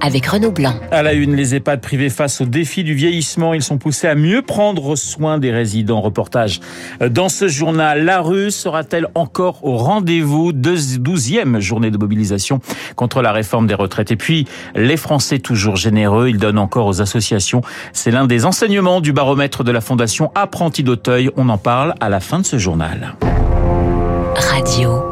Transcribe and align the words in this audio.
avec 0.00 0.26
Renaud 0.26 0.52
Blanc. 0.52 0.74
À 0.90 1.02
la 1.02 1.12
une, 1.12 1.34
les 1.34 1.54
EHPAD 1.54 1.80
privés 1.80 2.10
face 2.10 2.40
au 2.40 2.44
défi 2.44 2.84
du 2.84 2.94
vieillissement, 2.94 3.54
ils 3.54 3.62
sont 3.62 3.78
poussés 3.78 4.06
à 4.06 4.14
mieux 4.14 4.42
prendre 4.42 4.96
soin 4.96 5.38
des 5.38 5.50
résidents. 5.50 6.00
Reportage 6.00 6.60
dans 7.00 7.28
ce 7.28 7.48
journal. 7.48 8.04
La 8.04 8.20
rue 8.20 8.50
sera-t-elle 8.50 9.08
encore 9.14 9.64
au 9.64 9.76
rendez-vous? 9.76 10.52
De 10.52 10.76
12e 10.76 11.60
journée 11.60 11.90
de 11.90 11.98
mobilisation 11.98 12.60
contre 12.96 13.22
la 13.22 13.32
réforme 13.32 13.66
des 13.66 13.74
retraites 13.74 14.10
Et 14.10 14.16
puis, 14.16 14.46
les 14.74 14.96
Français 14.96 15.38
toujours 15.38 15.76
généreux, 15.76 16.28
ils 16.28 16.38
donnent 16.38 16.58
encore 16.58 16.86
aux 16.86 17.00
associations. 17.00 17.62
C'est 17.92 18.10
l'un 18.10 18.26
des 18.26 18.44
enseignements 18.44 19.00
du 19.00 19.12
baromètre 19.12 19.64
de 19.64 19.72
la 19.72 19.80
Fondation 19.80 20.30
Apprenti 20.34 20.82
d'Auteuil. 20.82 21.30
On 21.36 21.48
en 21.48 21.58
parle 21.58 21.94
à 22.00 22.08
la 22.08 22.20
fin 22.20 22.40
de 22.40 22.46
ce 22.46 22.58
journal. 22.58 23.14
Radio. 24.36 25.07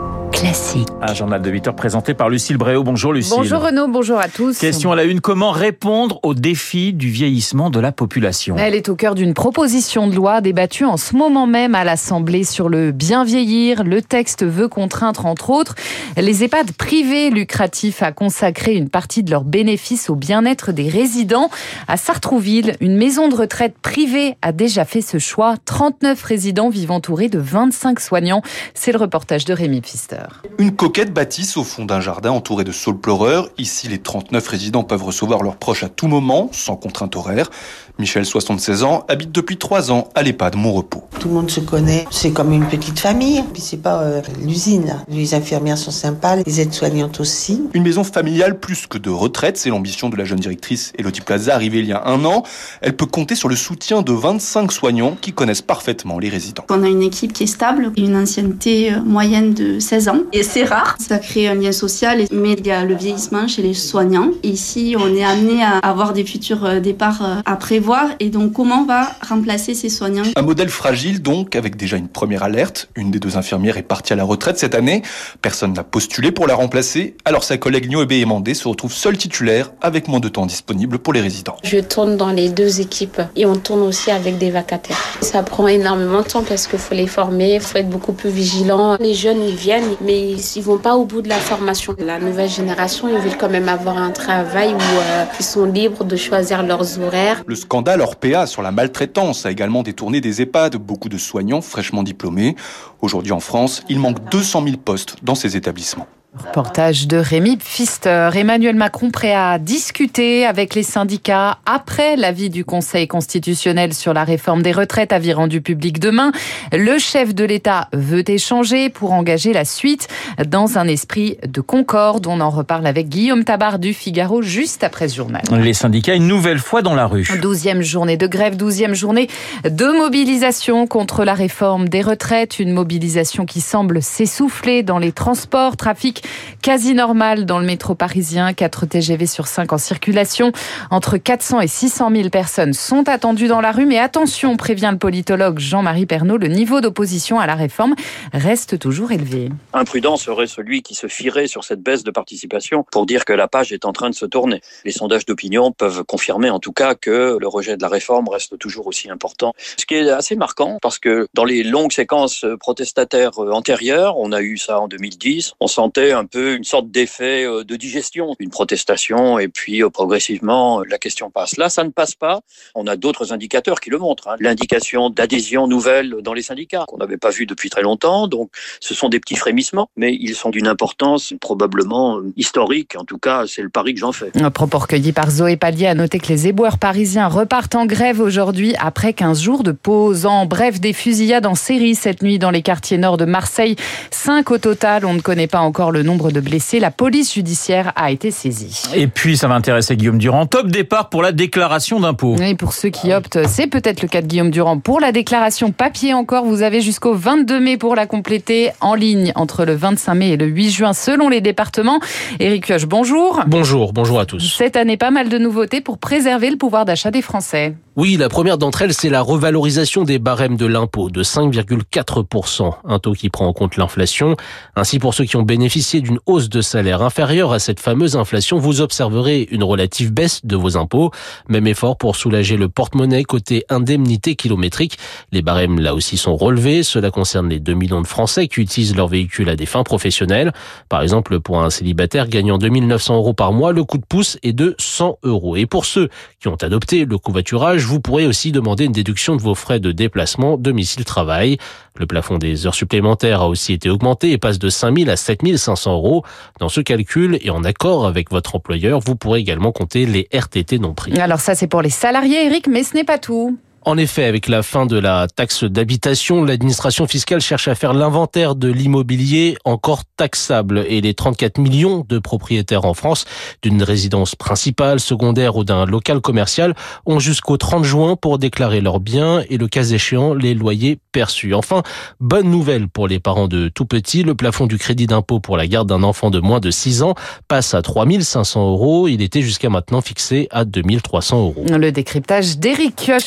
Classique. 0.46 0.86
Un 1.02 1.12
journal 1.12 1.42
de 1.42 1.50
8 1.50 1.66
heures 1.66 1.74
présenté 1.74 2.14
par 2.14 2.28
Lucille 2.28 2.56
Bréau. 2.56 2.84
Bonjour 2.84 3.12
Lucille. 3.12 3.34
Bonjour 3.36 3.62
Renaud, 3.62 3.88
bonjour 3.88 4.20
à 4.20 4.28
tous. 4.28 4.56
Question 4.56 4.92
à 4.92 4.94
la 4.94 5.02
une, 5.02 5.20
comment 5.20 5.50
répondre 5.50 6.20
au 6.22 6.34
défi 6.34 6.92
du 6.92 7.08
vieillissement 7.08 7.68
de 7.68 7.80
la 7.80 7.90
population? 7.90 8.54
Elle 8.56 8.76
est 8.76 8.88
au 8.88 8.94
cœur 8.94 9.16
d'une 9.16 9.34
proposition 9.34 10.06
de 10.06 10.14
loi 10.14 10.40
débattue 10.40 10.84
en 10.84 10.98
ce 10.98 11.16
moment 11.16 11.48
même 11.48 11.74
à 11.74 11.82
l'Assemblée 11.82 12.44
sur 12.44 12.68
le 12.68 12.92
bien 12.92 13.24
vieillir. 13.24 13.82
Le 13.82 14.00
texte 14.00 14.44
veut 14.44 14.68
contraindre 14.68 15.26
entre 15.26 15.50
autres 15.50 15.74
les 16.16 16.44
EHPAD 16.44 16.70
privés 16.70 17.30
lucratifs 17.30 18.04
à 18.04 18.12
consacrer 18.12 18.74
une 18.74 18.88
partie 18.88 19.24
de 19.24 19.32
leurs 19.32 19.42
bénéfices 19.42 20.08
au 20.10 20.14
bien-être 20.14 20.70
des 20.70 20.88
résidents. 20.88 21.50
À 21.88 21.96
Sartrouville, 21.96 22.76
une 22.80 22.96
maison 22.96 23.28
de 23.28 23.34
retraite 23.34 23.74
privée 23.82 24.36
a 24.42 24.52
déjà 24.52 24.84
fait 24.84 25.00
ce 25.00 25.18
choix. 25.18 25.56
39 25.64 26.22
résidents 26.22 26.68
vivent 26.68 26.92
entourés 26.92 27.28
de 27.28 27.40
25 27.40 27.98
soignants. 27.98 28.42
C'est 28.74 28.92
le 28.92 28.98
reportage 28.98 29.44
de 29.44 29.52
Rémi 29.52 29.80
Pfister. 29.80 30.35
Une 30.58 30.74
coquette 30.74 31.12
bâtisse 31.12 31.56
au 31.56 31.64
fond 31.64 31.84
d'un 31.84 32.00
jardin 32.00 32.30
entouré 32.30 32.64
de 32.64 32.72
saules 32.72 32.98
pleureurs. 32.98 33.50
Ici, 33.58 33.88
les 33.88 33.98
39 33.98 34.46
résidents 34.48 34.84
peuvent 34.84 35.04
recevoir 35.04 35.42
leurs 35.42 35.56
proches 35.56 35.84
à 35.84 35.88
tout 35.88 36.06
moment, 36.06 36.48
sans 36.52 36.76
contrainte 36.76 37.14
horaire. 37.16 37.50
Michel, 37.98 38.26
76 38.26 38.82
ans, 38.82 39.04
habite 39.08 39.32
depuis 39.32 39.56
3 39.56 39.90
ans 39.90 40.08
à 40.14 40.22
l'EHPAD 40.22 40.56
Mon 40.56 40.72
Repos. 40.72 41.04
Tout 41.18 41.28
le 41.28 41.34
monde 41.34 41.50
se 41.50 41.60
connaît, 41.60 42.06
c'est 42.10 42.30
comme 42.30 42.52
une 42.52 42.66
petite 42.66 42.98
famille. 42.98 43.42
Puis 43.52 43.62
c'est 43.62 43.78
pas 43.78 44.02
euh, 44.02 44.22
l'usine. 44.42 45.02
Les 45.08 45.34
infirmières 45.34 45.78
sont 45.78 45.90
sympas, 45.90 46.36
les 46.36 46.60
aides-soignantes 46.60 47.20
aussi. 47.20 47.62
Une 47.72 47.82
maison 47.82 48.04
familiale 48.04 48.58
plus 48.58 48.86
que 48.86 48.98
de 48.98 49.10
retraite, 49.10 49.56
c'est 49.56 49.70
l'ambition 49.70 50.08
de 50.08 50.16
la 50.16 50.24
jeune 50.24 50.40
directrice 50.40 50.92
Elodie 50.98 51.20
Plaza 51.20 51.54
arrivée 51.54 51.80
il 51.80 51.86
y 51.86 51.92
a 51.92 52.06
un 52.06 52.24
an. 52.24 52.42
Elle 52.80 52.96
peut 52.96 53.06
compter 53.06 53.34
sur 53.34 53.48
le 53.48 53.56
soutien 53.56 54.02
de 54.02 54.12
25 54.12 54.72
soignants 54.72 55.16
qui 55.20 55.32
connaissent 55.32 55.62
parfaitement 55.62 56.18
les 56.18 56.28
résidents. 56.28 56.64
On 56.70 56.82
a 56.82 56.88
une 56.88 57.02
équipe 57.02 57.32
qui 57.32 57.44
est 57.44 57.48
stable, 57.48 57.92
une 57.96 58.16
ancienneté 58.16 58.92
euh, 58.92 59.00
moyenne 59.00 59.54
de 59.54 59.78
16 59.78 60.08
ans. 60.08 60.18
Et 60.32 60.42
c'est 60.42 60.64
rare, 60.64 60.96
ça 60.98 61.18
crée 61.18 61.46
un 61.46 61.54
lien 61.54 61.72
social, 61.72 62.24
mais 62.32 62.54
il 62.54 62.66
y 62.66 62.70
a 62.70 62.84
le 62.84 62.94
vieillissement 62.94 63.46
chez 63.46 63.62
les 63.62 63.74
soignants. 63.74 64.30
Ici, 64.42 64.96
on 64.98 65.14
est 65.14 65.24
amené 65.24 65.62
à 65.62 65.78
avoir 65.78 66.12
des 66.12 66.24
futurs 66.24 66.64
euh, 66.64 66.80
départs 66.80 67.42
à 67.44 67.56
prévoir 67.56 68.08
et 68.18 68.28
donc 68.28 68.52
comment 68.52 68.82
on 68.82 68.86
va 68.86 69.12
remplacer 69.26 69.74
ces 69.74 69.88
soignants? 69.88 70.24
Un 70.34 70.42
modèle 70.42 70.68
fragile 70.68 71.22
donc, 71.22 71.54
avec 71.54 71.76
déjà 71.76 71.96
une 71.96 72.08
première 72.08 72.42
alerte. 72.42 72.88
Une 72.96 73.10
des 73.10 73.20
deux 73.20 73.36
infirmières 73.36 73.76
est 73.76 73.82
partie 73.82 74.12
à 74.12 74.16
la 74.16 74.24
retraite 74.24 74.58
cette 74.58 74.74
année. 74.74 75.02
Personne 75.42 75.72
n'a 75.72 75.84
postulé 75.84 76.32
pour 76.32 76.46
la 76.46 76.54
remplacer. 76.54 77.16
Alors 77.24 77.44
sa 77.44 77.56
collègue 77.56 77.88
Nioebe 77.88 78.12
Emandé 78.12 78.54
se 78.54 78.66
retrouve 78.66 78.92
seule 78.92 79.16
titulaire 79.16 79.70
avec 79.80 80.08
moins 80.08 80.20
de 80.20 80.28
temps 80.28 80.46
disponible 80.46 80.98
pour 80.98 81.12
les 81.12 81.20
résidents. 81.20 81.56
Je 81.62 81.78
tourne 81.78 82.16
dans 82.16 82.30
les 82.30 82.48
deux 82.48 82.80
équipes 82.80 83.22
et 83.36 83.46
on 83.46 83.56
tourne 83.56 83.82
aussi 83.82 84.10
avec 84.10 84.38
des 84.38 84.50
vacataires. 84.50 84.98
Ça 85.20 85.42
prend 85.42 85.68
énormément 85.68 86.22
de 86.22 86.26
temps 86.26 86.42
parce 86.42 86.66
qu'il 86.66 86.78
faut 86.78 86.94
les 86.94 87.06
former, 87.06 87.54
il 87.54 87.60
faut 87.60 87.78
être 87.78 87.88
beaucoup 87.88 88.12
plus 88.12 88.30
vigilant. 88.30 88.96
Les 88.98 89.14
jeunes, 89.14 89.42
ils 89.42 89.54
viennent, 89.54 89.84
mais 90.06 90.34
ils 90.34 90.62
vont 90.62 90.78
pas 90.78 90.94
au 90.94 91.04
bout 91.04 91.20
de 91.20 91.28
la 91.28 91.36
formation. 91.36 91.94
La 91.98 92.20
nouvelle 92.20 92.48
génération, 92.48 93.08
ils 93.08 93.18
veulent 93.18 93.36
quand 93.36 93.50
même 93.50 93.68
avoir 93.68 93.98
un 93.98 94.12
travail 94.12 94.72
où 94.72 94.78
euh, 94.78 95.24
ils 95.38 95.44
sont 95.44 95.64
libres 95.64 96.04
de 96.04 96.16
choisir 96.16 96.62
leurs 96.62 97.00
horaires. 97.00 97.42
Le 97.46 97.56
scandale 97.56 98.00
Orpea 98.00 98.46
sur 98.46 98.62
la 98.62 98.70
maltraitance 98.70 99.44
a 99.44 99.50
également 99.50 99.82
détourné 99.82 100.20
des 100.20 100.42
EHPAD, 100.42 100.76
beaucoup 100.76 101.08
de 101.08 101.18
soignants 101.18 101.60
fraîchement 101.60 102.04
diplômés. 102.04 102.54
Aujourd'hui 103.00 103.32
en 103.32 103.40
France, 103.40 103.82
il 103.88 103.98
manque 103.98 104.30
200 104.30 104.64
000 104.64 104.76
postes 104.76 105.16
dans 105.22 105.34
ces 105.34 105.56
établissements. 105.56 106.06
Reportage 106.44 107.06
de 107.06 107.16
Rémi 107.16 107.56
Pfister. 107.56 108.30
Emmanuel 108.34 108.76
Macron 108.76 109.10
prêt 109.10 109.34
à 109.34 109.58
discuter 109.58 110.44
avec 110.44 110.74
les 110.74 110.82
syndicats 110.82 111.58
après 111.64 112.16
l'avis 112.16 112.50
du 112.50 112.64
Conseil 112.64 113.08
constitutionnel 113.08 113.94
sur 113.94 114.12
la 114.12 114.24
réforme 114.24 114.62
des 114.62 114.72
retraites 114.72 115.12
avis 115.12 115.32
rendu 115.32 115.62
public 115.62 115.98
demain. 115.98 116.32
Le 116.72 116.98
chef 116.98 117.34
de 117.34 117.44
l'État 117.44 117.88
veut 117.92 118.28
échanger 118.28 118.90
pour 118.90 119.12
engager 119.12 119.52
la 119.52 119.64
suite 119.64 120.08
dans 120.46 120.78
un 120.78 120.86
esprit 120.88 121.38
de 121.46 121.60
concorde. 121.60 122.26
On 122.26 122.40
en 122.40 122.50
reparle 122.50 122.86
avec 122.86 123.08
Guillaume 123.08 123.44
Tabar 123.44 123.78
du 123.78 123.94
Figaro 123.94 124.42
juste 124.42 124.84
après 124.84 125.08
ce 125.08 125.16
journal. 125.16 125.42
Les 125.52 125.72
syndicats 125.72 126.14
une 126.14 126.28
nouvelle 126.28 126.58
fois 126.58 126.82
dans 126.82 126.94
la 126.94 127.06
rue. 127.06 127.26
Douzième 127.40 127.82
journée 127.82 128.16
de 128.16 128.26
grève, 128.26 128.56
douzième 128.56 128.94
journée 128.94 129.28
de 129.64 129.86
mobilisation 129.86 130.86
contre 130.86 131.24
la 131.24 131.34
réforme 131.34 131.88
des 131.88 132.02
retraites. 132.02 132.58
Une 132.58 132.72
mobilisation 132.72 133.46
qui 133.46 133.60
semble 133.60 134.02
s'essouffler 134.02 134.82
dans 134.82 134.98
les 134.98 135.12
transports, 135.12 135.76
trafic 135.76 136.25
quasi 136.62 136.94
normal 136.94 137.46
dans 137.46 137.58
le 137.58 137.66
métro 137.66 137.94
parisien. 137.94 138.52
4 138.52 138.86
TGV 138.86 139.26
sur 139.26 139.46
5 139.46 139.72
en 139.72 139.78
circulation. 139.78 140.52
Entre 140.90 141.16
400 141.18 141.60
et 141.60 141.68
600 141.68 142.10
000 142.14 142.28
personnes 142.30 142.72
sont 142.72 143.08
attendues 143.08 143.48
dans 143.48 143.60
la 143.60 143.72
rue. 143.72 143.86
Mais 143.86 143.98
attention, 143.98 144.56
prévient 144.56 144.90
le 144.92 144.98
politologue 144.98 145.58
Jean-Marie 145.58 146.06
Pernaud, 146.06 146.36
le 146.36 146.48
niveau 146.48 146.80
d'opposition 146.80 147.38
à 147.38 147.46
la 147.46 147.54
réforme 147.54 147.94
reste 148.32 148.78
toujours 148.78 149.12
élevé. 149.12 149.50
Imprudent 149.72 150.16
serait 150.16 150.46
celui 150.46 150.82
qui 150.82 150.94
se 150.94 151.06
fierait 151.06 151.46
sur 151.46 151.64
cette 151.64 151.80
baisse 151.80 152.04
de 152.04 152.10
participation 152.10 152.84
pour 152.90 153.06
dire 153.06 153.24
que 153.24 153.32
la 153.32 153.48
page 153.48 153.72
est 153.72 153.84
en 153.84 153.92
train 153.92 154.10
de 154.10 154.14
se 154.14 154.26
tourner. 154.26 154.60
Les 154.84 154.92
sondages 154.92 155.26
d'opinion 155.26 155.72
peuvent 155.72 156.04
confirmer 156.04 156.50
en 156.50 156.58
tout 156.58 156.72
cas 156.72 156.94
que 156.94 157.36
le 157.40 157.48
rejet 157.48 157.76
de 157.76 157.82
la 157.82 157.88
réforme 157.88 158.28
reste 158.28 158.58
toujours 158.58 158.86
aussi 158.86 159.10
important. 159.10 159.54
Ce 159.76 159.86
qui 159.86 159.94
est 159.94 160.10
assez 160.10 160.36
marquant 160.36 160.78
parce 160.82 160.98
que 160.98 161.28
dans 161.34 161.44
les 161.44 161.62
longues 161.62 161.92
séquences 161.92 162.44
protestataires 162.60 163.38
antérieures, 163.38 164.18
on 164.18 164.32
a 164.32 164.40
eu 164.40 164.56
ça 164.56 164.80
en 164.80 164.88
2010, 164.88 165.54
on 165.60 165.66
sentait 165.66 166.05
un 166.12 166.24
peu 166.24 166.54
une 166.54 166.64
sorte 166.64 166.90
d'effet 166.90 167.44
euh, 167.44 167.64
de 167.64 167.76
digestion, 167.76 168.34
une 168.38 168.50
protestation 168.50 169.38
et 169.38 169.48
puis 169.48 169.82
euh, 169.82 169.90
progressivement 169.90 170.82
la 170.82 170.98
question 170.98 171.30
passe. 171.30 171.56
Là, 171.56 171.68
ça 171.68 171.84
ne 171.84 171.90
passe 171.90 172.14
pas. 172.14 172.40
On 172.74 172.86
a 172.86 172.96
d'autres 172.96 173.32
indicateurs 173.32 173.80
qui 173.80 173.90
le 173.90 173.98
montrent. 173.98 174.28
Hein. 174.28 174.36
L'indication 174.40 175.10
d'adhésion 175.10 175.66
nouvelle 175.66 176.16
dans 176.22 176.32
les 176.32 176.42
syndicats 176.42 176.84
qu'on 176.88 176.98
n'avait 176.98 177.16
pas 177.16 177.30
vu 177.30 177.46
depuis 177.46 177.70
très 177.70 177.82
longtemps. 177.82 178.28
Donc, 178.28 178.50
ce 178.80 178.94
sont 178.94 179.08
des 179.08 179.20
petits 179.20 179.36
frémissements, 179.36 179.88
mais 179.96 180.16
ils 180.18 180.34
sont 180.34 180.50
d'une 180.50 180.66
importance 180.66 181.34
probablement 181.40 182.18
euh, 182.18 182.32
historique. 182.36 182.96
En 182.96 183.04
tout 183.04 183.18
cas, 183.18 183.44
c'est 183.46 183.62
le 183.62 183.70
pari 183.70 183.94
que 183.94 184.00
j'en 184.00 184.12
fais. 184.12 184.30
Un 184.34 184.50
propos 184.50 184.78
recueilli 184.78 185.12
par 185.12 185.30
Zoé 185.30 185.56
Pallier 185.56 185.86
a 185.88 185.94
noté 185.94 186.18
que 186.18 186.28
les 186.28 186.48
éboueurs 186.48 186.78
parisiens 186.78 187.28
repartent 187.28 187.74
en 187.74 187.86
grève 187.86 188.20
aujourd'hui 188.20 188.74
après 188.78 189.12
15 189.12 189.40
jours 189.40 189.62
de 189.62 189.72
pause. 189.72 190.26
En 190.26 190.46
bref, 190.46 190.80
des 190.80 190.92
fusillades 190.92 191.46
en 191.46 191.54
série 191.54 191.94
cette 191.94 192.22
nuit 192.22 192.38
dans 192.38 192.50
les 192.50 192.62
quartiers 192.62 192.98
nord 192.98 193.16
de 193.16 193.24
Marseille. 193.24 193.76
Cinq 194.10 194.50
au 194.50 194.58
total. 194.58 195.04
On 195.04 195.14
ne 195.14 195.20
connaît 195.20 195.46
pas 195.46 195.60
encore 195.60 195.92
le 195.92 195.95
nombre 196.02 196.30
de 196.30 196.40
blessés. 196.40 196.80
La 196.80 196.90
police 196.90 197.34
judiciaire 197.34 197.92
a 197.96 198.10
été 198.10 198.30
saisie. 198.30 198.82
Et 198.94 199.06
puis, 199.06 199.36
ça 199.36 199.48
va 199.48 199.54
intéresser 199.54 199.96
Guillaume 199.96 200.18
Durand. 200.18 200.46
Top 200.46 200.68
départ 200.68 201.08
pour 201.08 201.22
la 201.22 201.32
déclaration 201.32 202.00
d'impôt. 202.00 202.36
Et 202.36 202.54
pour 202.54 202.72
ceux 202.72 202.90
qui 202.90 203.12
optent, 203.12 203.38
c'est 203.46 203.66
peut-être 203.66 204.02
le 204.02 204.08
cas 204.08 204.22
de 204.22 204.26
Guillaume 204.26 204.50
Durand. 204.50 204.78
Pour 204.78 205.00
la 205.00 205.12
déclaration 205.12 205.72
papier 205.72 206.14
encore, 206.14 206.44
vous 206.44 206.62
avez 206.62 206.80
jusqu'au 206.80 207.14
22 207.14 207.60
mai 207.60 207.76
pour 207.76 207.94
la 207.94 208.06
compléter 208.06 208.70
en 208.80 208.94
ligne 208.94 209.32
entre 209.34 209.64
le 209.64 209.74
25 209.74 210.14
mai 210.14 210.28
et 210.30 210.36
le 210.36 210.46
8 210.46 210.70
juin 210.70 210.92
selon 210.92 211.28
les 211.28 211.40
départements. 211.40 212.00
Éric 212.40 212.66
Kioch, 212.66 212.86
bonjour. 212.86 213.42
Bonjour, 213.46 213.92
bonjour 213.92 214.20
à 214.20 214.26
tous. 214.26 214.54
Cette 214.56 214.76
année, 214.76 214.96
pas 214.96 215.10
mal 215.10 215.28
de 215.28 215.38
nouveautés 215.38 215.80
pour 215.80 215.98
préserver 215.98 216.50
le 216.50 216.56
pouvoir 216.56 216.84
d'achat 216.84 217.10
des 217.10 217.22
Français. 217.22 217.74
Oui, 217.96 218.18
la 218.18 218.28
première 218.28 218.58
d'entre 218.58 218.82
elles, 218.82 218.92
c'est 218.92 219.08
la 219.08 219.22
revalorisation 219.22 220.04
des 220.04 220.18
barèmes 220.18 220.58
de 220.58 220.66
l'impôt 220.66 221.08
de 221.08 221.22
5,4%, 221.22 222.74
un 222.84 222.98
taux 222.98 223.14
qui 223.14 223.30
prend 223.30 223.46
en 223.46 223.54
compte 223.54 223.78
l'inflation. 223.78 224.36
Ainsi, 224.76 224.98
pour 224.98 225.14
ceux 225.14 225.24
qui 225.24 225.36
ont 225.36 225.42
bénéficié 225.42 225.85
d'une 225.94 226.18
hausse 226.26 226.48
de 226.48 226.60
salaire 226.60 227.02
inférieure 227.02 227.52
à 227.52 227.58
cette 227.58 227.80
fameuse 227.80 228.16
inflation, 228.16 228.58
vous 228.58 228.80
observerez 228.80 229.46
une 229.50 229.62
relative 229.62 230.12
baisse 230.12 230.44
de 230.44 230.56
vos 230.56 230.76
impôts. 230.76 231.12
Même 231.48 231.66
effort 231.66 231.96
pour 231.96 232.16
soulager 232.16 232.56
le 232.56 232.68
porte-monnaie 232.68 233.22
côté 233.22 233.64
indemnité 233.68 234.34
kilométrique. 234.34 234.98
Les 235.30 235.42
barèmes, 235.42 235.78
là 235.78 235.94
aussi, 235.94 236.16
sont 236.16 236.36
relevés. 236.36 236.82
Cela 236.82 237.10
concerne 237.10 237.48
les 237.48 237.60
2 237.60 237.74
millions 237.74 238.02
de 238.02 238.06
Français 238.06 238.48
qui 238.48 238.60
utilisent 238.60 238.96
leur 238.96 239.06
véhicule 239.06 239.48
à 239.48 239.56
des 239.56 239.66
fins 239.66 239.84
professionnelles. 239.84 240.52
Par 240.88 241.02
exemple, 241.02 241.38
pour 241.38 241.62
un 241.62 241.70
célibataire 241.70 242.28
gagnant 242.28 242.58
2900 242.58 243.16
euros 243.16 243.34
par 243.34 243.52
mois, 243.52 243.72
le 243.72 243.84
coup 243.84 243.98
de 243.98 244.06
pouce 244.06 244.38
est 244.42 244.52
de 244.52 244.74
100 244.78 245.18
euros. 245.22 245.56
Et 245.56 245.66
pour 245.66 245.84
ceux 245.84 246.08
qui 246.40 246.48
ont 246.48 246.56
adopté 246.56 247.04
le 247.04 247.18
covoiturage, 247.18 247.84
vous 247.84 248.00
pourrez 248.00 248.26
aussi 248.26 248.50
demander 248.50 248.86
une 248.86 248.92
déduction 248.92 249.36
de 249.36 249.42
vos 249.42 249.54
frais 249.54 249.78
de 249.78 249.92
déplacement 249.92 250.56
domicile-travail. 250.56 251.58
Le 251.94 252.06
plafond 252.06 252.36
des 252.36 252.66
heures 252.66 252.74
supplémentaires 252.74 253.40
a 253.40 253.48
aussi 253.48 253.72
été 253.72 253.88
augmenté 253.88 254.32
et 254.32 254.38
passe 254.38 254.58
de 254.58 254.68
5000 254.68 255.08
à 255.08 255.16
7500 255.16 255.75
500 255.76 255.92
euros. 255.92 256.24
Dans 256.58 256.68
ce 256.68 256.80
calcul 256.80 257.38
et 257.42 257.50
en 257.50 257.62
accord 257.64 258.06
avec 258.06 258.30
votre 258.30 258.56
employeur, 258.56 259.00
vous 259.00 259.16
pourrez 259.16 259.40
également 259.40 259.72
compter 259.72 260.06
les 260.06 260.28
RTT 260.32 260.78
non 260.78 260.94
pris. 260.94 261.18
Alors 261.18 261.40
ça, 261.40 261.54
c'est 261.54 261.66
pour 261.66 261.82
les 261.82 261.90
salariés, 261.90 262.46
Eric, 262.46 262.66
mais 262.66 262.82
ce 262.82 262.94
n'est 262.94 263.04
pas 263.04 263.18
tout. 263.18 263.58
En 263.88 263.98
effet, 263.98 264.24
avec 264.24 264.48
la 264.48 264.64
fin 264.64 264.84
de 264.84 264.98
la 264.98 265.28
taxe 265.28 265.62
d'habitation, 265.62 266.42
l'administration 266.42 267.06
fiscale 267.06 267.40
cherche 267.40 267.68
à 267.68 267.76
faire 267.76 267.94
l'inventaire 267.94 268.56
de 268.56 268.66
l'immobilier 268.66 269.56
encore 269.64 270.02
taxable 270.16 270.84
et 270.88 271.00
les 271.00 271.14
34 271.14 271.58
millions 271.58 272.04
de 272.08 272.18
propriétaires 272.18 272.84
en 272.84 272.94
France 272.94 273.26
d'une 273.62 273.84
résidence 273.84 274.34
principale, 274.34 274.98
secondaire 274.98 275.54
ou 275.54 275.62
d'un 275.62 275.86
local 275.86 276.20
commercial 276.20 276.74
ont 277.06 277.20
jusqu'au 277.20 277.58
30 277.58 277.84
juin 277.84 278.16
pour 278.16 278.38
déclarer 278.38 278.80
leurs 278.80 278.98
biens 278.98 279.44
et 279.50 279.56
le 279.56 279.68
cas 279.68 279.84
échéant 279.84 280.34
les 280.34 280.54
loyers 280.54 280.98
perçus. 281.12 281.54
Enfin, 281.54 281.84
bonne 282.18 282.50
nouvelle 282.50 282.88
pour 282.88 283.06
les 283.06 283.20
parents 283.20 283.46
de 283.46 283.68
tout 283.68 283.86
petits, 283.86 284.24
le 284.24 284.34
plafond 284.34 284.66
du 284.66 284.78
crédit 284.78 285.06
d'impôt 285.06 285.38
pour 285.38 285.56
la 285.56 285.68
garde 285.68 285.88
d'un 285.88 286.02
enfant 286.02 286.30
de 286.30 286.40
moins 286.40 286.58
de 286.58 286.72
6 286.72 287.04
ans 287.04 287.14
passe 287.46 287.72
à 287.72 287.82
3500 287.82 288.68
euros. 288.68 289.06
Il 289.06 289.22
était 289.22 289.42
jusqu'à 289.42 289.70
maintenant 289.70 290.00
fixé 290.00 290.48
à 290.50 290.64
2300 290.64 291.38
euros. 291.38 291.64
Le 291.70 291.92
décryptage 291.92 292.56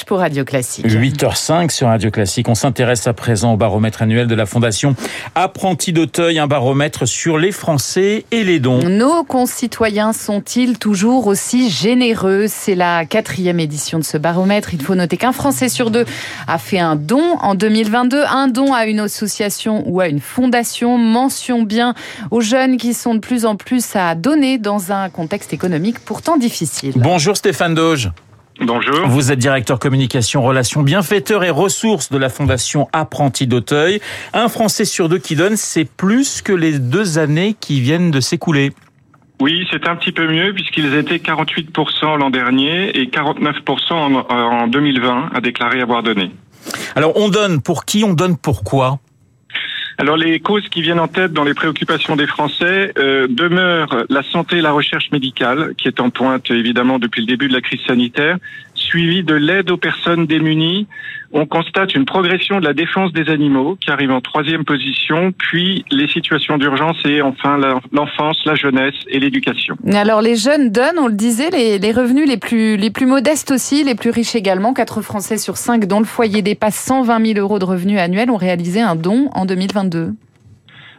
pour 0.06 0.20
Radio 0.20 0.44
Classique. 0.50 0.88
8h05 0.88 1.70
sur 1.70 1.90
Radio 1.90 2.10
Classique. 2.10 2.50
On 2.50 2.56
s'intéresse 2.56 3.06
à 3.06 3.14
présent 3.14 3.54
au 3.54 3.58
baromètre 3.58 4.02
annuel 4.02 4.26
de 4.26 4.34
la 4.34 4.48
Fondation 4.48 4.96
Apprenti 5.36 5.94
d'Auteuil, 5.94 6.40
un 6.40 6.48
baromètre 6.48 7.08
sur 7.08 7.38
les 7.38 7.52
Français 7.52 8.26
et 8.32 8.44
les 8.44 8.60
dons. 8.60 8.80
Nos 8.80 9.24
concitoyens 9.24 10.12
sont-ils 10.12 10.80
toujours 10.80 11.28
aussi 11.28 11.70
généreux? 11.70 12.46
C'est 12.48 12.74
la 12.74 13.06
quatrième 13.06 13.60
édition 13.60 14.00
de 14.00 14.04
ce 14.04 14.18
baromètre. 14.18 14.74
Il 14.74 14.82
faut 14.82 14.96
noter 14.96 15.18
qu'un 15.18 15.34
Français 15.34 15.70
sur 15.70 15.92
deux 15.92 16.06
a 16.48 16.58
fait 16.58 16.80
un 16.80 16.96
don 16.96 17.38
en 17.42 17.54
2022, 17.54 18.24
un 18.28 18.48
don 18.48 18.74
à 18.74 18.88
une 18.88 19.02
association 19.02 19.84
ou 19.86 20.00
à 20.00 20.08
une 20.08 20.20
fondation. 20.20 20.98
Mention 20.98 21.62
bien 21.62 21.94
aux 22.32 22.42
jeunes 22.42 22.78
qui 22.78 22.96
sont 22.96 23.14
de 23.14 23.20
plus 23.20 23.46
en 23.46 23.56
plus 23.56 23.96
à 23.96 24.16
donner 24.16 24.58
dans 24.58 24.92
un 24.92 25.10
contexte 25.10 25.54
économique 25.54 26.00
pourtant 26.00 26.38
difficile. 26.38 26.94
Bonjour 26.96 27.38
Stéphane 27.38 27.76
Doge. 27.76 28.10
Bonjour. 28.62 29.08
Vous 29.08 29.32
êtes 29.32 29.40
directeur 29.40 29.80
communication, 29.80 30.42
relations, 30.42 30.84
bienfaiteur 30.84 31.46
et 31.46 31.50
ressources 31.50 32.12
de 32.12 32.18
la 32.18 32.28
Fondation 32.28 32.90
Apprenti 32.92 33.48
d'Auteuil. 33.48 34.02
Un 34.34 34.50
Français 34.50 34.84
sur 34.84 35.08
deux 35.08 35.18
qui 35.18 35.38
donne, 35.38 35.56
c'est 35.56 35.86
plus 35.86 36.42
que 36.42 36.52
les 36.52 36.78
deux 36.78 37.20
années 37.20 37.56
qui 37.58 37.80
viennent 37.80 38.12
de 38.12 38.20
s'écouler. 38.20 38.74
Oui, 39.42 39.66
c'est 39.72 39.88
un 39.88 39.96
petit 39.96 40.12
peu 40.12 40.28
mieux 40.28 40.54
puisqu'ils 40.54 40.94
étaient 40.96 41.18
48% 41.18 42.18
l'an 42.18 42.30
dernier 42.30 42.90
et 43.00 43.06
49% 43.06 43.94
en, 43.94 44.14
en 44.30 44.68
2020 44.68 45.30
à 45.34 45.40
déclarer 45.40 45.80
avoir 45.80 46.04
donné. 46.04 46.32
Alors 46.98 47.14
on 47.16 47.30
donne 47.30 47.62
pour 47.62 47.86
qui 47.86 48.04
On 48.04 48.14
donne 48.14 48.38
pourquoi 48.38 49.00
alors 50.00 50.16
les 50.16 50.40
causes 50.40 50.70
qui 50.70 50.82
viennent 50.82 51.00
en 51.02 51.10
tête 51.10 51.34
dans 51.34 51.44
les 51.44 51.54
préoccupations 51.54 52.16
des 52.16 52.26
Français 52.26 52.94
euh, 52.98 53.28
demeurent 53.30 54.06
la 54.10 54.24
santé 54.24 54.60
et 54.60 54.62
la 54.62 54.72
recherche 54.72 55.12
médicale, 55.12 55.74
qui 55.78 55.90
est 55.90 56.00
en 56.00 56.10
pointe 56.10 56.50
évidemment 56.52 57.00
depuis 57.00 57.20
le 57.20 57.28
début 57.28 57.50
de 57.50 57.54
la 57.54 57.60
crise 57.60 57.82
sanitaire, 57.86 58.38
suivi 58.90 59.24
de 59.24 59.36
l'aide 59.36 59.70
aux 59.70 59.78
personnes 59.78 60.26
démunies. 60.26 60.88
On 61.32 61.46
constate 61.46 61.94
une 61.94 62.06
progression 62.06 62.60
de 62.60 62.66
la 62.66 62.74
défense 62.74 63.14
des 63.14 63.30
animaux 63.30 63.78
qui 63.80 63.92
arrive 63.92 64.10
en 64.10 64.20
troisième 64.20 64.66
position, 64.66 65.32
puis 65.32 65.86
les 65.92 66.08
situations 66.08 66.58
d'urgence 66.58 66.98
et 67.06 67.22
enfin 67.22 67.60
l'enfance, 67.92 68.42
la 68.46 68.56
jeunesse 68.56 68.96
et 69.10 69.20
l'éducation. 69.20 69.76
Alors 69.94 70.22
les 70.22 70.36
jeunes 70.36 70.72
donnent, 70.72 70.98
on 70.98 71.08
le 71.08 71.14
disait, 71.14 71.52
les, 71.52 71.92
revenus 71.92 72.28
les 72.28 72.38
plus, 72.38 72.78
les 72.78 72.90
plus 72.90 73.06
modestes 73.06 73.52
aussi, 73.52 73.84
les 73.84 73.96
plus 73.96 74.10
riches 74.10 74.36
également. 74.36 74.74
Quatre 74.74 75.02
Français 75.02 75.38
sur 75.38 75.58
cinq 75.58 75.86
dont 75.86 76.00
le 76.00 76.06
foyer 76.06 76.42
dépasse 76.42 76.76
120 76.76 77.34
000 77.34 77.40
euros 77.40 77.60
de 77.60 77.66
revenus 77.66 78.00
annuels 78.00 78.32
ont 78.32 78.38
réalisé 78.38 78.82
un 78.82 78.96
don 78.96 79.30
en 79.34 79.46
2022. 79.46 80.14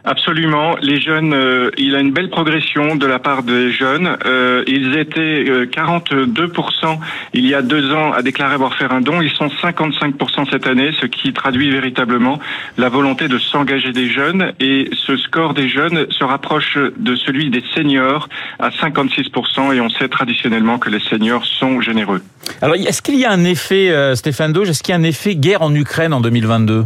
Absolument. 0.03 0.75
Les 0.81 0.99
jeunes, 0.99 1.33
euh, 1.33 1.69
il 1.77 1.95
a 1.95 1.99
une 1.99 2.11
belle 2.11 2.29
progression 2.29 2.95
de 2.95 3.05
la 3.05 3.19
part 3.19 3.43
des 3.43 3.71
jeunes. 3.71 4.17
Euh, 4.25 4.63
ils 4.67 4.97
étaient 4.97 5.43
42% 5.65 6.59
euh, 6.83 6.95
il 7.33 7.45
y 7.45 7.53
a 7.53 7.61
deux 7.61 7.93
ans 7.93 8.11
à 8.11 8.23
déclarer 8.23 8.55
avoir 8.55 8.73
fait 8.75 8.85
un 8.85 9.01
don. 9.01 9.21
Ils 9.21 9.31
sont 9.31 9.47
55% 9.47 10.49
cette 10.49 10.65
année, 10.65 10.91
ce 10.99 11.05
qui 11.05 11.33
traduit 11.33 11.69
véritablement 11.69 12.39
la 12.77 12.89
volonté 12.89 13.27
de 13.27 13.37
s'engager 13.37 13.91
des 13.91 14.09
jeunes. 14.09 14.53
Et 14.59 14.89
ce 15.05 15.17
score 15.17 15.53
des 15.53 15.69
jeunes 15.69 16.07
se 16.09 16.23
rapproche 16.23 16.77
de 16.97 17.15
celui 17.15 17.51
des 17.51 17.63
seniors 17.75 18.27
à 18.59 18.69
56%. 18.69 19.73
Et 19.75 19.81
on 19.81 19.89
sait 19.89 20.09
traditionnellement 20.09 20.79
que 20.79 20.89
les 20.89 20.99
seniors 20.99 21.45
sont 21.45 21.79
généreux. 21.79 22.21
Alors, 22.61 22.75
est-ce 22.75 23.01
qu'il 23.03 23.19
y 23.19 23.25
a 23.25 23.31
un 23.31 23.43
effet, 23.43 24.15
Stéphane 24.15 24.51
Doge, 24.51 24.69
est-ce 24.69 24.81
qu'il 24.81 24.93
y 24.93 24.95
a 24.95 24.99
un 24.99 25.03
effet 25.03 25.35
guerre 25.35 25.61
en 25.61 25.73
Ukraine 25.75 26.13
en 26.13 26.21
2022 26.21 26.85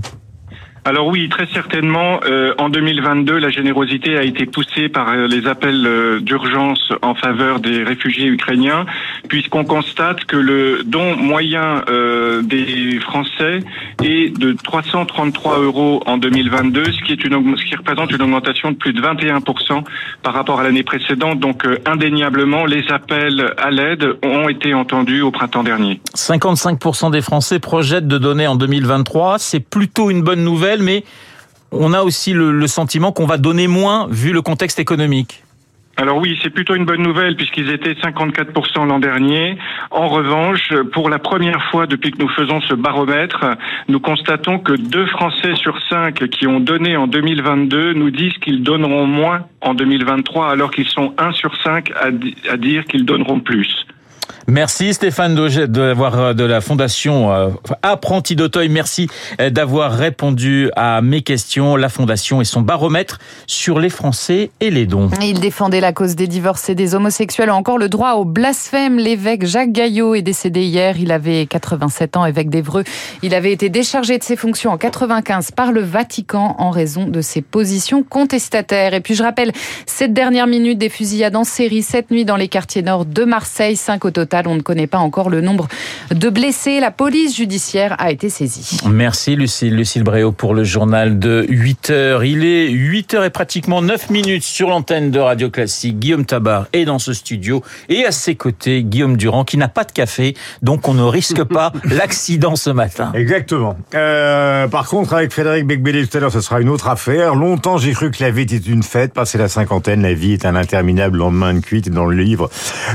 alors 0.88 1.08
oui, 1.08 1.30
très 1.30 1.48
certainement. 1.48 2.20
Euh, 2.28 2.54
en 2.60 2.70
2022, 2.70 3.40
la 3.40 3.50
générosité 3.50 4.20
a 4.20 4.24
été 4.24 4.46
poussée 4.46 4.88
par 4.88 5.10
euh, 5.10 5.26
les 5.26 5.48
appels 5.48 5.84
euh, 5.84 6.20
d'urgence 6.20 6.94
en 7.02 7.16
faveur 7.16 7.60
des 7.60 7.84
réfugiés 7.84 8.28
ukrainiens, 8.28 8.86
puisqu'on 9.28 9.64
constate 9.64 10.26
que 10.26 10.38
le 10.38 10.84
don 10.86 11.16
moyen 11.16 11.84
des 12.44 13.00
Français 13.00 13.60
est 14.04 14.38
de 14.38 14.54
333 14.64 15.60
euros 15.60 16.04
en 16.06 16.18
2022, 16.18 16.86
ce 16.86 17.02
qui, 17.02 17.14
est 17.14 17.24
une, 17.24 17.58
ce 17.58 17.66
qui 17.66 17.76
représente 17.76 18.12
une 18.12 18.22
augmentation 18.22 18.70
de 18.72 18.76
plus 18.76 18.94
de 18.94 19.02
21 19.02 19.40
par 20.22 20.34
rapport 20.34 20.60
à 20.60 20.64
l'année 20.64 20.84
précédente. 20.84 21.40
Donc 21.40 21.64
indéniablement, 21.86 22.66
les 22.66 22.84
appels 22.92 23.54
à 23.58 23.72
l'aide 23.72 24.06
ont 24.24 24.50
été 24.50 24.76
entendus 24.76 25.22
au 25.22 25.32
printemps 25.32 25.64
dernier. 25.64 26.00
55 26.14 27.12
des 27.12 27.22
Français 27.22 27.60
projettent 27.60 28.08
de 28.08 28.20
donner 28.20 28.46
en 28.46 28.56
2023. 28.56 29.40
C'est 29.40 29.60
plutôt 29.60 30.12
une 30.12 30.22
bonne 30.22 30.44
nouvelle 30.44 30.75
mais 30.82 31.04
on 31.72 31.94
a 31.94 32.04
aussi 32.04 32.34
le, 32.34 32.68
sentiment 32.68 33.12
qu'on 33.12 33.26
va 33.26 33.38
donner 33.38 33.68
moins 33.68 34.08
vu 34.10 34.32
le 34.32 34.42
contexte 34.42 34.80
économique. 34.80 35.44
Alors 35.98 36.18
oui, 36.18 36.38
c'est 36.44 36.50
plutôt 36.50 36.76
une 36.76 36.84
bonne 36.84 37.02
nouvelle 37.02 37.38
puisqu'ils 37.38 37.70
étaient 37.70 37.94
54% 37.94 38.86
l'an 38.86 39.00
dernier. 39.00 39.58
En 39.92 40.10
revanche, 40.10 40.74
pour 40.92 41.10
la 41.10 41.20
première 41.20 41.64
fois 41.72 41.88
depuis 41.88 42.12
que 42.12 42.22
nous 42.22 42.28
faisons 42.28 42.60
ce 42.62 42.74
baromètre, 42.74 43.46
nous 43.88 44.02
constatons 44.02 44.60
que 44.60 44.74
deux 44.74 45.06
Français 45.06 45.56
sur 45.56 45.80
cinq 45.88 46.28
qui 46.30 46.48
ont 46.48 46.60
donné 46.60 46.98
en 46.98 47.08
2022 47.08 47.94
nous 47.94 48.12
disent 48.12 48.38
qu'ils 48.42 48.62
donneront 48.62 49.06
moins 49.06 49.48
en 49.62 49.74
2023 49.74 50.52
alors 50.52 50.72
qu'ils 50.72 50.90
sont 50.90 51.14
un 51.18 51.32
sur 51.32 51.56
cinq 51.64 51.94
à 51.96 52.58
dire 52.58 52.84
qu'ils 52.86 53.06
donneront 53.06 53.40
plus. 53.40 53.86
Merci 54.48 54.94
Stéphane 54.94 55.34
d'avoir 55.34 56.20
euh, 56.20 56.34
de 56.34 56.44
la 56.44 56.62
fondation 56.62 57.34
euh, 57.34 57.50
Apprenti 57.82 58.36
d'Auteuil. 58.36 58.70
Merci 58.70 59.10
euh, 59.42 59.50
d'avoir 59.50 59.92
répondu 59.92 60.70
à 60.76 61.02
mes 61.02 61.24
questions. 61.24 61.76
La 61.76 61.90
fondation 61.90 62.42
et 62.42 62.46
son 62.46 62.62
baromètre 62.62 63.18
sur 63.48 63.80
les 63.80 63.90
Français 63.90 64.52
et 64.60 64.70
les 64.70 64.86
dons. 64.86 65.10
Il 65.20 65.40
défendait 65.40 65.80
la 65.80 65.94
cause 65.94 66.16
des 66.16 66.28
divorcés, 66.28 66.76
des 66.76 66.94
homosexuels, 66.94 67.50
encore 67.50 67.80
le 67.80 67.90
droit 67.90 68.14
au 68.14 68.26
blasphème. 68.26 69.00
L'évêque 69.00 69.48
Jacques 69.48 69.72
Gaillot 69.72 70.14
est 70.14 70.22
décédé 70.22 70.62
hier. 70.62 71.00
Il 71.00 71.12
avait 71.12 71.48
87 71.48 72.16
ans, 72.16 72.26
évêque 72.28 72.52
d'Evreux. 72.52 72.84
Il 73.24 73.34
avait 73.34 73.52
été 73.52 73.70
déchargé 73.70 74.20
de 74.20 74.24
ses 74.24 74.36
fonctions 74.36 74.70
en 74.70 74.78
95 74.78 75.52
par 75.52 75.72
le 75.72 75.82
Vatican 75.82 76.56
en 76.60 76.70
raison 76.70 77.08
de 77.08 77.22
ses 77.22 77.42
positions 77.42 78.04
contestataires. 78.04 78.94
Et 78.94 79.02
puis 79.02 79.16
je 79.16 79.24
rappelle 79.24 79.54
cette 79.88 80.14
dernière 80.14 80.46
minute 80.46 80.78
des 80.78 80.90
fusillades 80.90 81.36
en 81.36 81.44
série 81.44 81.82
cette 81.82 82.12
nuit 82.12 82.26
dans 82.26 82.36
les 82.36 82.48
quartiers 82.48 82.84
nord 82.84 83.06
de 83.06 83.24
Marseille, 83.24 83.76
5 83.76 84.06
au 84.06 84.12
total. 84.12 84.35
On 84.48 84.56
ne 84.56 84.62
connaît 84.62 84.88
pas 84.88 84.98
encore 84.98 85.30
le 85.30 85.42
nombre 85.42 85.68
de 86.12 86.30
blessés. 86.30 86.80
La 86.80 86.92
police 86.92 87.36
judiciaire 87.36 87.96
a 88.00 88.12
été 88.12 88.30
saisie. 88.30 88.80
Merci 88.90 89.36
Lucille. 89.36 89.76
Lucille 89.76 90.04
Bréau 90.04 90.32
pour 90.32 90.54
le 90.54 90.64
journal 90.64 91.20
de 91.20 91.46
8 91.48 91.90
heures. 91.90 92.24
Il 92.24 92.44
est 92.44 92.70
8 92.70 93.14
heures 93.14 93.24
et 93.24 93.30
pratiquement 93.30 93.82
9 93.82 94.10
minutes 94.10 94.44
sur 94.44 94.70
l'antenne 94.70 95.12
de 95.12 95.20
Radio 95.20 95.50
Classique. 95.50 96.00
Guillaume 96.00 96.26
Tabar 96.26 96.68
est 96.74 96.86
dans 96.86 97.00
ce 97.00 97.14
studio 97.14 97.64
et 97.90 98.06
à 98.06 98.12
ses 98.12 98.36
côtés 98.36 98.84
Guillaume 98.84 99.18
Durand 99.18 99.44
qui 99.44 99.58
n'a 99.58 99.68
pas 99.68 99.84
de 99.84 99.92
café, 99.92 100.36
donc 100.62 100.88
on 100.88 100.94
ne 100.94 101.04
risque 101.04 101.44
pas 101.46 101.72
l'accident 101.86 102.56
ce 102.56 102.70
matin. 102.70 103.12
Exactement. 103.14 103.78
Euh, 103.94 104.68
par 104.68 104.88
contre, 104.88 105.14
avec 105.14 105.32
Frédéric 105.32 105.66
Becbélé 105.66 106.06
tout 106.08 106.18
à 106.18 106.22
l'heure, 106.22 106.32
ce 106.32 106.42
sera 106.42 106.60
une 106.60 106.70
autre 106.70 106.88
affaire. 106.88 107.36
Longtemps, 107.36 107.78
j'ai 107.78 107.94
cru 107.94 108.12
que 108.12 108.24
la 108.24 108.32
vie 108.32 108.42
était 108.42 108.58
une 108.58 108.84
fête. 108.84 109.14
Passé 109.14 109.38
la 109.38 109.48
cinquantaine, 109.48 110.02
la 110.02 110.14
vie 110.14 110.34
est 110.34 110.46
un 110.46 110.56
interminable 110.56 111.18
lendemain 111.18 111.54
de 111.54 111.60
cuite. 111.60 111.90
Dans 111.90 112.06
le 112.06 112.16
livre 112.16 112.50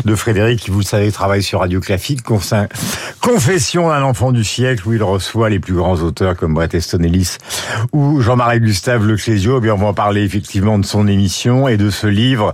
de 0.05 0.15
Frédéric, 0.15 0.61
qui, 0.61 0.71
vous 0.71 0.81
le 0.81 0.85
savez, 0.85 1.13
travaille 1.13 1.30
sur 1.39 1.61
Radio 1.61 1.81
Classique, 1.81 2.23
Confession 3.21 3.89
d'un 3.89 4.03
enfant 4.03 4.33
du 4.33 4.43
siècle, 4.43 4.89
où 4.89 4.93
il 4.93 5.03
reçoit 5.03 5.49
les 5.49 5.61
plus 5.61 5.75
grands 5.75 5.97
auteurs 5.97 6.37
comme 6.37 6.55
Bret 6.55 6.71
Easton 6.75 7.03
Ellis 7.05 7.37
ou 7.93 8.21
Jean-Marie 8.21 8.61
Gustave 8.61 9.07
Leclésio. 9.07 9.59
Eh 9.59 9.61
bien, 9.61 9.75
on 9.75 9.77
va 9.77 9.87
en 9.87 9.95
parler 9.95 10.25
effectivement 10.25 10.79
de 10.79 10.85
son 10.85 11.07
émission 11.07 11.69
et 11.69 11.77
de 11.77 11.91
ce 11.91 12.09
livre 12.09 12.53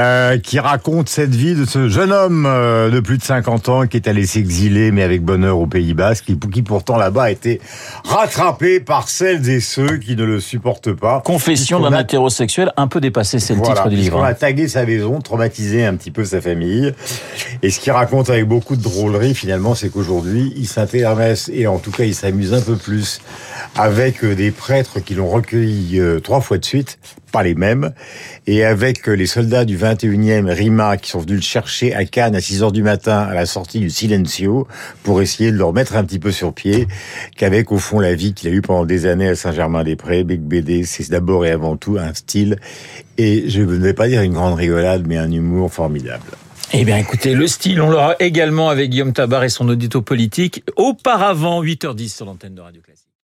euh, 0.00 0.38
qui 0.38 0.58
raconte 0.58 1.08
cette 1.08 1.34
vie 1.34 1.54
de 1.54 1.64
ce 1.64 1.88
jeune 1.88 2.12
homme 2.12 2.44
euh, 2.46 2.90
de 2.90 2.98
plus 2.98 3.18
de 3.18 3.22
50 3.22 3.68
ans 3.68 3.86
qui 3.86 3.96
est 3.96 4.08
allé 4.08 4.26
s'exiler, 4.26 4.90
mais 4.90 5.04
avec 5.04 5.22
bonheur 5.22 5.58
au 5.58 5.66
Pays 5.66 5.94
Basque, 5.94 6.24
qui, 6.24 6.38
qui 6.38 6.62
pourtant 6.62 6.96
là-bas 6.96 7.24
a 7.24 7.30
été 7.30 7.60
rattrapé 8.04 8.80
par 8.80 9.08
celles 9.08 9.48
et 9.48 9.60
ceux 9.60 9.98
qui 9.98 10.16
ne 10.16 10.24
le 10.24 10.40
supportent 10.40 10.92
pas. 10.92 11.22
Confession 11.24 11.80
d'un 11.80 11.98
hétérosexuel 11.98 12.72
un 12.76 12.88
peu 12.88 13.00
dépassé, 13.00 13.38
c'est 13.38 13.54
le 13.54 13.62
titre 13.62 13.88
du 13.88 13.96
livre. 13.96 14.18
On 14.18 14.24
a 14.24 14.34
tagué 14.34 14.66
sa 14.66 14.84
maison, 14.84 15.20
traumatisé 15.20 15.84
un 15.84 15.94
petit 15.94 16.10
peu 16.10 16.24
sa 16.24 16.40
famille. 16.40 16.92
Et 17.62 17.70
ce 17.70 17.78
qui 17.78 17.90
raconte 17.90 18.07
raconte 18.08 18.30
avec 18.30 18.46
beaucoup 18.46 18.74
de 18.74 18.82
drôlerie 18.82 19.34
finalement, 19.34 19.74
c'est 19.74 19.90
qu'aujourd'hui, 19.90 20.50
il 20.56 20.66
s'intéresse 20.66 21.50
et 21.52 21.66
en 21.66 21.78
tout 21.78 21.90
cas, 21.90 22.04
il 22.04 22.14
s'amuse 22.14 22.54
un 22.54 22.62
peu 22.62 22.74
plus 22.74 23.20
avec 23.76 24.24
euh, 24.24 24.34
des 24.34 24.50
prêtres 24.50 24.98
qui 25.00 25.14
l'ont 25.14 25.28
recueilli 25.28 26.00
euh, 26.00 26.18
trois 26.18 26.40
fois 26.40 26.56
de 26.56 26.64
suite, 26.64 26.98
pas 27.32 27.42
les 27.42 27.54
mêmes, 27.54 27.92
et 28.46 28.64
avec 28.64 29.06
les 29.08 29.26
soldats 29.26 29.66
du 29.66 29.76
21e 29.76 30.50
Rima 30.50 30.96
qui 30.96 31.10
sont 31.10 31.18
venus 31.18 31.36
le 31.36 31.42
chercher 31.42 31.94
à 31.94 32.06
Cannes 32.06 32.34
à 32.34 32.40
6 32.40 32.62
heures 32.62 32.72
du 32.72 32.82
matin 32.82 33.18
à 33.18 33.34
la 33.34 33.44
sortie 33.44 33.78
du 33.78 33.90
Silencio 33.90 34.66
pour 35.02 35.20
essayer 35.20 35.52
de 35.52 35.58
le 35.58 35.64
remettre 35.64 35.94
un 35.94 36.02
petit 36.02 36.18
peu 36.18 36.32
sur 36.32 36.54
pied, 36.54 36.88
qu'avec 37.36 37.70
au 37.72 37.78
fond 37.78 38.00
la 38.00 38.14
vie 38.14 38.32
qu'il 38.32 38.48
a 38.48 38.52
eue 38.52 38.62
pendant 38.62 38.86
des 38.86 39.04
années 39.04 39.28
à 39.28 39.34
Saint-Germain-des-Prés, 39.34 40.24
Bec 40.24 40.40
BD, 40.40 40.84
c'est 40.84 41.10
d'abord 41.10 41.44
et 41.44 41.50
avant 41.50 41.76
tout 41.76 41.98
un 42.00 42.14
style 42.14 42.56
et 43.18 43.50
je 43.50 43.60
ne 43.60 43.66
vais 43.66 43.92
pas 43.92 44.08
dire 44.08 44.22
une 44.22 44.32
grande 44.32 44.54
rigolade, 44.54 45.04
mais 45.06 45.18
un 45.18 45.30
humour 45.30 45.70
formidable. 45.70 46.24
Eh 46.72 46.84
bien, 46.84 46.98
écoutez, 46.98 47.34
le 47.34 47.46
style, 47.46 47.80
on 47.80 47.88
l'aura 47.88 48.14
également 48.18 48.68
avec 48.68 48.90
Guillaume 48.90 49.14
Tabar 49.14 49.42
et 49.42 49.48
son 49.48 49.68
audito 49.68 50.02
politique. 50.02 50.62
Auparavant, 50.76 51.62
8h10 51.62 52.14
sur 52.14 52.26
l'antenne 52.26 52.54
de 52.54 52.60
Radio 52.60 52.82
Classique. 52.82 53.07